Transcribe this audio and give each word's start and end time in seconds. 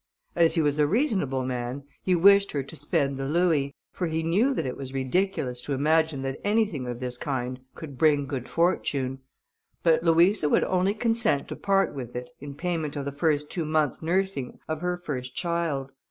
As 0.35 0.55
he 0.55 0.61
was 0.63 0.79
a 0.79 0.87
reasonable 0.87 1.45
man, 1.45 1.83
he 2.01 2.15
wished 2.15 2.53
her 2.53 2.63
to 2.63 2.75
spend 2.75 3.17
the 3.17 3.27
louis, 3.27 3.75
for 3.91 4.07
he 4.07 4.23
knew 4.23 4.51
that 4.51 4.65
it 4.65 4.75
was 4.75 4.95
ridiculous 4.95 5.61
to 5.61 5.73
imagine 5.73 6.23
that 6.23 6.39
anything 6.43 6.87
of 6.87 6.99
this 6.99 7.17
kind 7.19 7.59
could 7.75 7.99
bring 7.99 8.25
good 8.25 8.49
fortune; 8.49 9.19
but 9.83 10.01
Louisa 10.01 10.49
would 10.49 10.63
only 10.63 10.95
consent 10.95 11.47
to 11.49 11.55
part 11.55 11.93
with 11.93 12.15
it, 12.15 12.31
in 12.39 12.55
payment 12.55 12.95
of 12.95 13.05
the 13.05 13.11
first 13.11 13.51
two 13.51 13.63
months' 13.63 14.01
nursing 14.01 14.57
of 14.67 14.81
her 14.81 14.97
first 14.97 15.35
child. 15.35 15.91